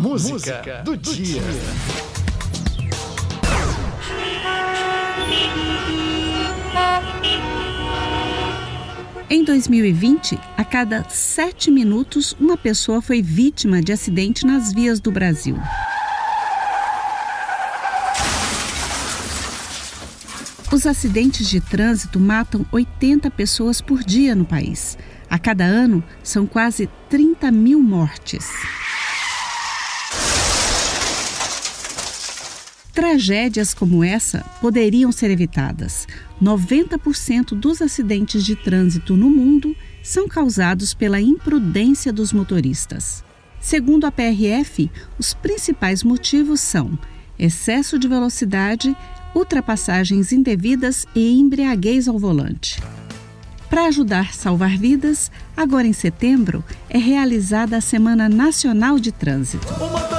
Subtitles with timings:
[0.00, 1.42] Música, Música do, do, dia.
[1.42, 1.42] dia.
[9.28, 15.12] Em 2020, a cada sete minutos, uma pessoa foi vítima de acidente nas vias do
[15.12, 15.58] Brasil.
[20.72, 24.96] Os acidentes de trânsito matam 80 pessoas por dia no país.
[25.28, 28.48] A cada ano, são quase 30 mil mortes.
[33.00, 36.06] Tragédias como essa poderiam ser evitadas.
[36.38, 43.24] 90% dos acidentes de trânsito no mundo são causados pela imprudência dos motoristas.
[43.58, 46.98] Segundo a PRF, os principais motivos são
[47.38, 48.94] excesso de velocidade,
[49.34, 52.82] ultrapassagens indevidas e embriaguez ao volante.
[53.70, 59.72] Para ajudar a salvar vidas, agora em setembro é realizada a Semana Nacional de Trânsito.
[59.72, 60.09] A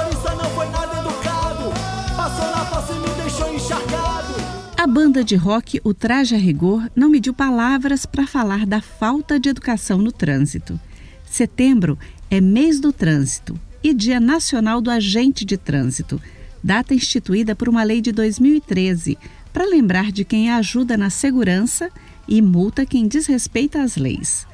[4.92, 9.48] banda de rock O Traje a Rigor não mediu palavras para falar da falta de
[9.48, 10.78] educação no trânsito.
[11.24, 11.98] Setembro
[12.30, 16.20] é mês do trânsito e Dia Nacional do Agente de Trânsito,
[16.62, 19.16] data instituída por uma lei de 2013
[19.50, 21.90] para lembrar de quem ajuda na segurança
[22.28, 24.46] e multa quem desrespeita as leis.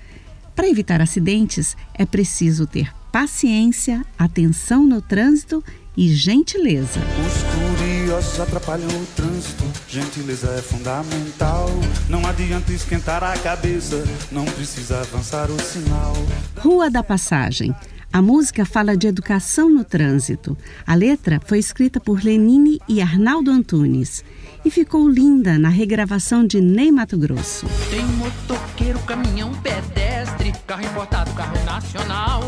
[0.54, 5.62] Para evitar acidentes, é preciso ter paciência, atenção no trânsito
[5.96, 7.00] e gentileza.
[7.26, 11.68] Os curiosos atrapalham o trânsito, gentileza é fundamental.
[12.08, 16.14] Não adianta esquentar a cabeça, não precisa avançar o sinal.
[16.58, 17.74] Rua da Passagem.
[18.10, 20.56] A música fala de educação no trânsito.
[20.86, 24.24] A letra foi escrita por Lenine e Arnaldo Antunes
[24.64, 27.66] e ficou linda na regravação de Ney Mato Grosso.
[27.90, 32.42] Tem motoqueiro, caminhão, pedestre, carro importado, carro nacional,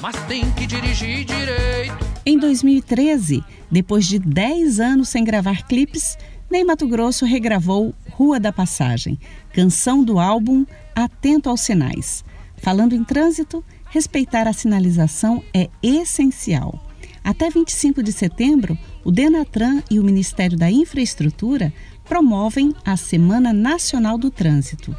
[0.00, 2.06] mas tem que dirigir direito.
[2.24, 6.16] Em 2013, depois de 10 anos sem gravar clipes,
[6.50, 9.18] Ney Mato Grosso regravou Rua da Passagem,
[9.52, 10.64] canção do álbum
[10.94, 12.24] Atento aos Sinais.
[12.56, 16.84] Falando em trânsito, respeitar a sinalização é essencial.
[17.22, 21.72] Até 25 de setembro, o Denatran e o Ministério da Infraestrutura
[22.04, 24.96] promovem a Semana Nacional do Trânsito.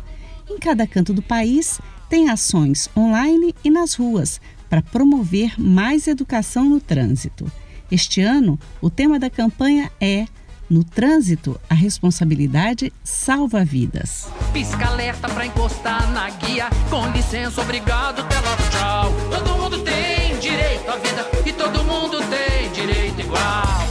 [0.48, 1.80] Em cada canto do país,
[2.10, 7.52] tem ações online e nas ruas para promover mais educação no trânsito.
[7.92, 10.28] Este ano, o tema da campanha é
[10.70, 14.28] no trânsito, a responsabilidade salva vidas.
[14.54, 16.70] Pisca alerta para encostar na guia.
[16.92, 19.14] Com licença, obrigado, logo, tchau.
[19.32, 23.90] Todo mundo tem direito à vida e todo mundo tem direito igual.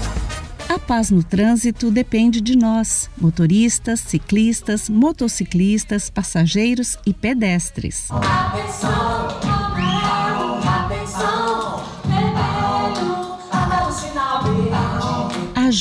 [0.69, 8.07] A paz no trânsito depende de nós, motoristas, ciclistas, motociclistas, passageiros e pedestres.
[8.11, 9.58] Atenção!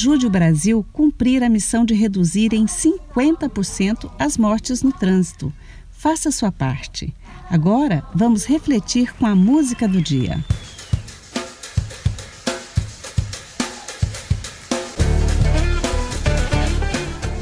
[0.08, 5.52] Ajude o Brasil a cumprir a missão de reduzir em 50% as mortes no trânsito.
[5.92, 7.14] Faça sua parte.
[7.50, 10.42] Agora, vamos refletir com a música do dia.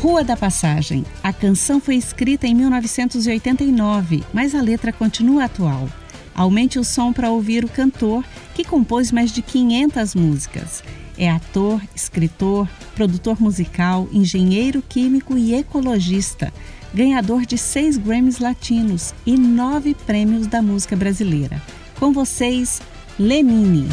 [0.02, 1.06] Rua da Passagem.
[1.22, 5.88] A canção foi escrita em 1989, mas a letra continua atual.
[6.36, 8.24] Aumente o som para ouvir o cantor,
[8.54, 10.84] que compôs mais de 500 músicas.
[11.18, 16.54] É ator, escritor, produtor musical, engenheiro químico e ecologista.
[16.94, 21.62] Ganhador de seis Grammys latinos e nove prêmios da música brasileira.
[22.00, 22.82] Com vocês,
[23.18, 23.88] Lenine.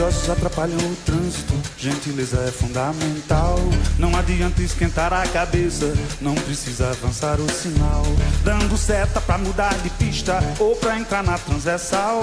[0.00, 3.58] Os curiosos atrapalham o trânsito, gentileza é fundamental.
[3.98, 8.02] Não adianta esquentar a cabeça, não precisa avançar o sinal.
[8.42, 12.22] Dando seta pra mudar de pista ou pra entrar na transversal.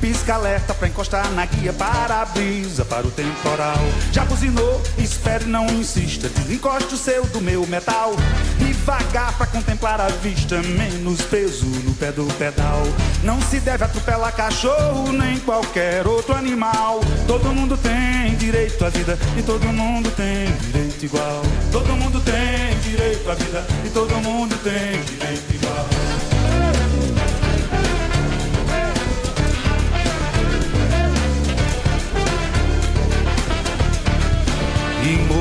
[0.00, 3.80] Pisca alerta pra encostar na guia para a brisa, para o temporal.
[4.12, 8.14] Já buzinou, espere, não insista, desencoste o seu do meu metal.
[8.60, 12.82] Devagar pra contemplar a vista, menos peso no pé do pedal.
[13.24, 17.00] Não se deve atropelar cachorro nem qualquer outro animal.
[17.26, 21.42] Todo mundo tem direito à vida e todo mundo tem direito igual.
[21.72, 25.02] Todo mundo tem direito à vida e todo mundo tem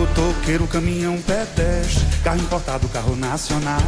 [0.10, 3.82] motoqueiro caminhão, pedestre, carro importado, carro nacional.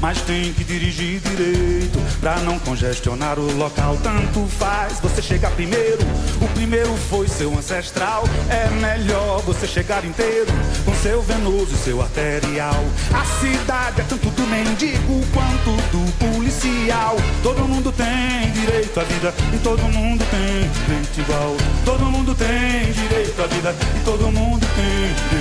[0.00, 3.98] Mas tem que dirigir direito pra não congestionar o local.
[4.02, 6.02] Tanto faz você chegar primeiro.
[6.40, 8.24] O primeiro foi seu ancestral.
[8.48, 10.52] É melhor você chegar inteiro
[10.84, 12.84] com seu venoso e seu arterial.
[13.12, 17.16] A cidade é tanto do mendigo quanto do policial.
[17.42, 21.56] Todo mundo tem direito à vida e todo mundo tem direito igual.
[21.84, 25.33] Todo mundo tem direito à vida e todo mundo tem direito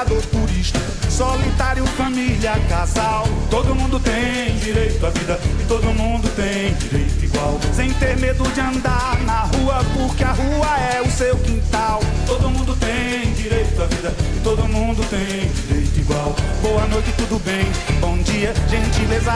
[0.00, 0.78] trabalhador, turista,
[1.10, 3.26] solitário, família, casal.
[3.50, 7.58] Todo mundo tem direito à vida e todo mundo tem direito igual.
[7.74, 12.00] Sem ter medo de andar na rua, porque a rua é o seu quintal.
[12.26, 16.34] Todo mundo tem direito à vida e todo mundo tem direito igual.
[16.62, 17.66] Boa noite, tudo bem?
[18.00, 19.32] Bom dia, gentileza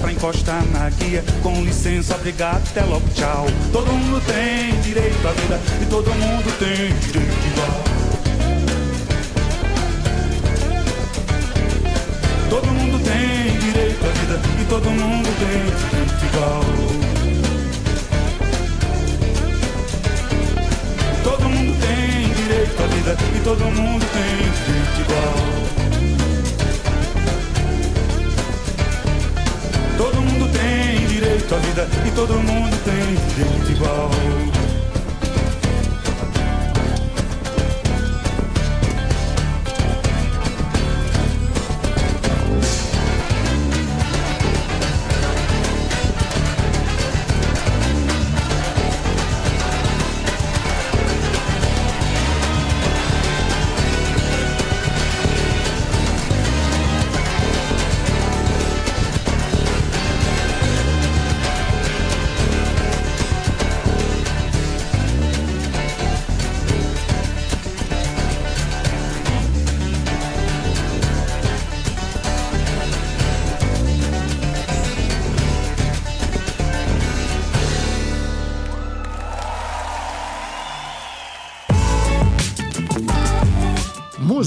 [0.00, 3.46] pra encostar na guia, com licença, obrigado, até logo, tchau.
[3.72, 7.84] Todo mundo tem direito à vida e todo mundo tem direito igual.
[12.48, 16.60] Todo mundo tem direito à vida e todo mundo tem direito igual.
[21.24, 25.67] Todo mundo tem direito à vida e todo mundo tem direito igual.
[31.56, 33.87] Vida e todo mundo tem direito igual.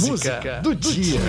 [0.01, 1.19] Música do dia.